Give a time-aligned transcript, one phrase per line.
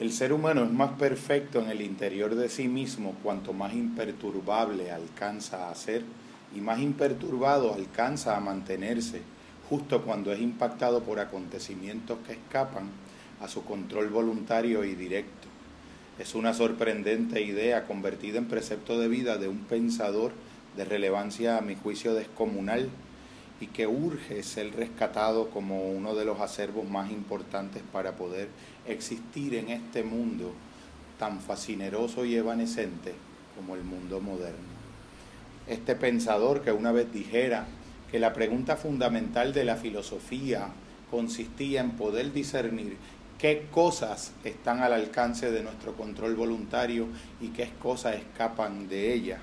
[0.00, 4.90] El ser humano es más perfecto en el interior de sí mismo cuanto más imperturbable
[4.90, 6.04] alcanza a ser
[6.56, 9.20] y más imperturbado alcanza a mantenerse
[9.68, 12.88] justo cuando es impactado por acontecimientos que escapan
[13.42, 15.48] a su control voluntario y directo.
[16.18, 20.32] Es una sorprendente idea convertida en precepto de vida de un pensador
[20.78, 22.88] de relevancia a mi juicio descomunal
[23.60, 28.48] y que urge ser rescatado como uno de los acervos más importantes para poder
[28.86, 30.52] existir en este mundo
[31.18, 33.12] tan fascineroso y evanescente
[33.54, 34.80] como el mundo moderno.
[35.66, 37.66] Este pensador que una vez dijera
[38.10, 40.68] que la pregunta fundamental de la filosofía
[41.10, 42.96] consistía en poder discernir
[43.38, 47.06] qué cosas están al alcance de nuestro control voluntario
[47.40, 49.40] y qué cosas escapan de ella,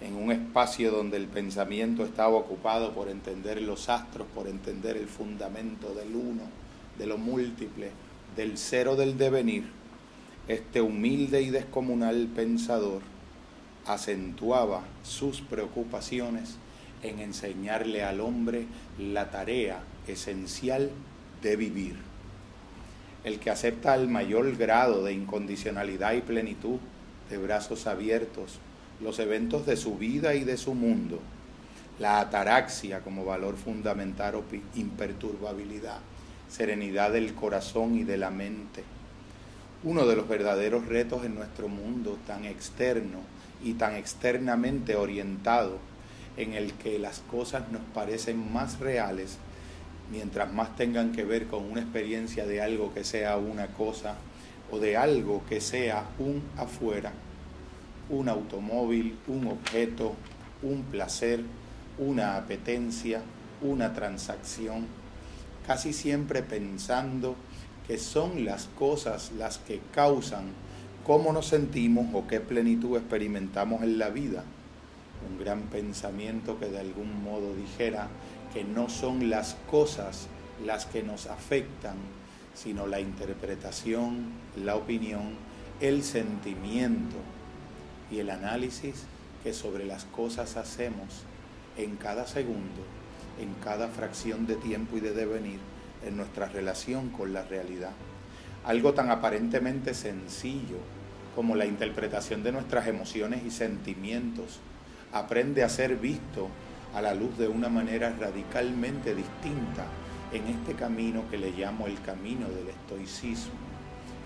[0.00, 5.08] en un espacio donde el pensamiento estaba ocupado por entender los astros, por entender el
[5.08, 6.42] fundamento del uno,
[6.98, 7.90] de lo múltiple,
[8.36, 9.64] del cero del devenir,
[10.48, 13.02] este humilde y descomunal pensador
[13.86, 16.56] acentuaba sus preocupaciones
[17.02, 18.66] en enseñarle al hombre
[18.98, 20.90] la tarea esencial
[21.42, 21.96] de vivir.
[23.22, 26.78] El que acepta el mayor grado de incondicionalidad y plenitud,
[27.28, 28.58] de brazos abiertos,
[29.02, 31.20] los eventos de su vida y de su mundo,
[31.98, 35.98] la ataraxia como valor fundamental o imperturbabilidad,
[36.48, 38.84] serenidad del corazón y de la mente.
[39.82, 43.18] Uno de los verdaderos retos en nuestro mundo tan externo
[43.62, 45.78] y tan externamente orientado,
[46.36, 49.38] en el que las cosas nos parecen más reales
[50.10, 54.16] mientras más tengan que ver con una experiencia de algo que sea una cosa
[54.70, 57.12] o de algo que sea un afuera,
[58.10, 60.14] un automóvil, un objeto,
[60.62, 61.42] un placer,
[61.98, 63.22] una apetencia,
[63.62, 64.86] una transacción,
[65.66, 67.36] casi siempre pensando
[67.86, 70.44] que son las cosas las que causan
[71.04, 74.44] cómo nos sentimos o qué plenitud experimentamos en la vida.
[75.28, 78.08] Un gran pensamiento que de algún modo dijera
[78.52, 80.28] que no son las cosas
[80.64, 81.96] las que nos afectan,
[82.54, 84.32] sino la interpretación,
[84.62, 85.34] la opinión,
[85.80, 87.16] el sentimiento
[88.10, 89.04] y el análisis
[89.42, 91.24] que sobre las cosas hacemos
[91.76, 92.82] en cada segundo,
[93.40, 95.58] en cada fracción de tiempo y de devenir
[96.04, 97.92] en nuestra relación con la realidad.
[98.64, 100.78] Algo tan aparentemente sencillo
[101.34, 104.60] como la interpretación de nuestras emociones y sentimientos
[105.12, 106.48] aprende a ser visto
[106.94, 109.86] a la luz de una manera radicalmente distinta
[110.32, 113.52] en este camino que le llamo el camino del estoicismo,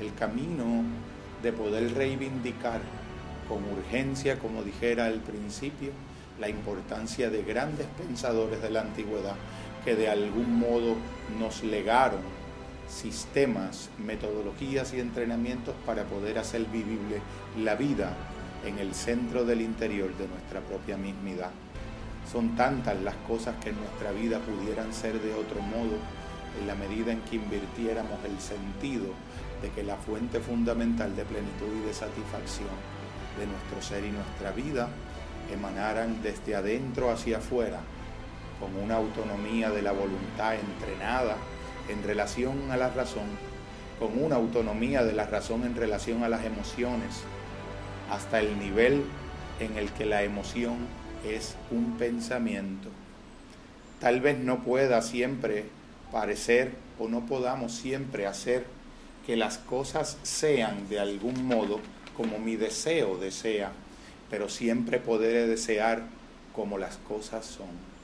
[0.00, 0.82] el camino
[1.42, 2.80] de poder reivindicar
[3.48, 5.90] con urgencia, como dijera al principio,
[6.38, 9.36] la importancia de grandes pensadores de la antigüedad
[9.84, 10.96] que de algún modo
[11.38, 12.20] nos legaron
[12.88, 17.20] sistemas, metodologías y entrenamientos para poder hacer vivible
[17.58, 18.12] la vida
[18.64, 21.50] en el centro del interior de nuestra propia mismidad.
[22.30, 25.98] Son tantas las cosas que en nuestra vida pudieran ser de otro modo
[26.60, 29.06] en la medida en que invirtiéramos el sentido
[29.62, 32.95] de que la fuente fundamental de plenitud y de satisfacción
[33.38, 34.88] de nuestro ser y nuestra vida
[35.52, 37.80] emanaran desde adentro hacia afuera,
[38.60, 41.36] con una autonomía de la voluntad entrenada
[41.88, 43.26] en relación a la razón,
[43.98, 47.22] con una autonomía de la razón en relación a las emociones,
[48.10, 49.04] hasta el nivel
[49.60, 50.76] en el que la emoción
[51.24, 52.88] es un pensamiento.
[54.00, 55.64] Tal vez no pueda siempre
[56.12, 58.66] parecer o no podamos siempre hacer
[59.26, 61.80] que las cosas sean de algún modo
[62.16, 63.72] como mi deseo desea,
[64.30, 66.02] pero siempre podré desear
[66.54, 67.96] como las cosas son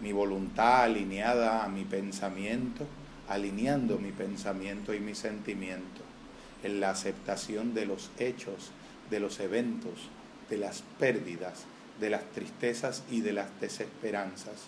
[0.00, 2.86] mi voluntad alineada a mi pensamiento,
[3.28, 6.02] alineando mi pensamiento y mi sentimiento
[6.62, 8.70] en la aceptación de los hechos,
[9.10, 10.08] de los eventos,
[10.50, 11.64] de las pérdidas,
[12.00, 14.66] de las tristezas y de las desesperanzas.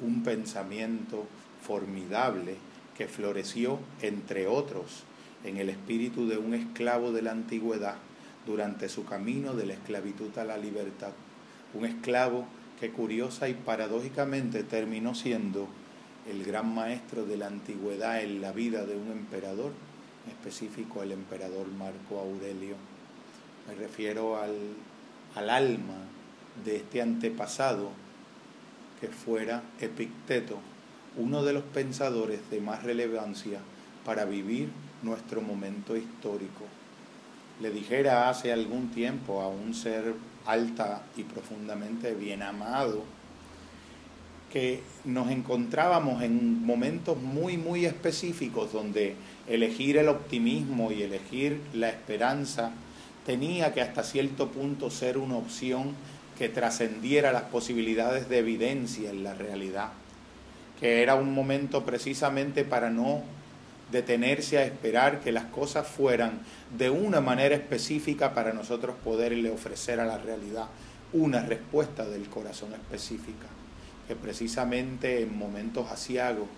[0.00, 1.26] Un pensamiento
[1.64, 2.56] formidable
[2.96, 5.04] que floreció, entre otros,
[5.44, 7.96] en el espíritu de un esclavo de la antigüedad
[8.46, 11.12] durante su camino de la esclavitud a la libertad.
[11.74, 12.46] Un esclavo
[12.80, 15.68] que curiosa y paradójicamente terminó siendo
[16.30, 19.72] el gran maestro de la antigüedad en la vida de un emperador,
[20.26, 22.76] en específico el emperador Marco Aurelio.
[23.68, 24.56] Me refiero al,
[25.34, 25.94] al alma
[26.64, 27.90] de este antepasado
[29.00, 30.58] que fuera Epicteto,
[31.16, 33.58] uno de los pensadores de más relevancia
[34.04, 34.70] para vivir
[35.02, 36.64] nuestro momento histórico.
[37.60, 40.14] Le dijera hace algún tiempo a un ser
[40.46, 43.04] alta y profundamente bien amado,
[44.52, 49.16] que nos encontrábamos en momentos muy, muy específicos donde
[49.48, 52.72] elegir el optimismo y elegir la esperanza
[53.24, 55.94] tenía que hasta cierto punto ser una opción
[56.36, 59.90] que trascendiera las posibilidades de evidencia en la realidad,
[60.80, 63.22] que era un momento precisamente para no
[63.92, 66.40] detenerse a esperar que las cosas fueran
[66.76, 70.66] de una manera específica para nosotros poderle ofrecer a la realidad
[71.12, 73.46] una respuesta del corazón específica,
[74.08, 76.48] que precisamente en momentos asiagos,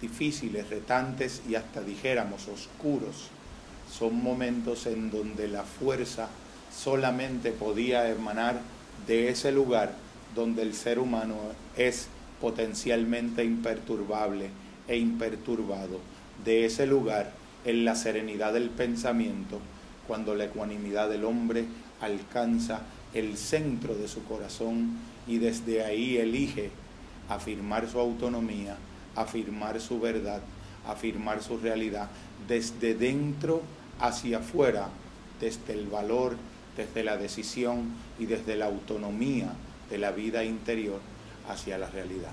[0.00, 3.28] difíciles, retantes y hasta dijéramos oscuros,
[3.90, 6.28] son momentos en donde la fuerza
[6.74, 8.60] solamente podía emanar
[9.06, 9.92] de ese lugar
[10.34, 11.36] donde el ser humano
[11.76, 12.08] es
[12.40, 14.50] potencialmente imperturbable
[14.86, 16.00] e imperturbado,
[16.44, 17.32] de ese lugar
[17.64, 19.60] en la serenidad del pensamiento,
[20.06, 21.64] cuando la ecuanimidad del hombre
[22.00, 22.82] alcanza
[23.14, 26.70] el centro de su corazón y desde ahí elige
[27.28, 28.76] afirmar su autonomía,
[29.16, 30.40] afirmar su verdad,
[30.86, 32.08] afirmar su realidad,
[32.46, 33.62] desde dentro
[34.00, 34.88] hacia afuera,
[35.40, 36.36] desde el valor,
[36.76, 39.52] desde la decisión y desde la autonomía
[39.90, 41.00] de la vida interior
[41.48, 42.32] hacia la realidad.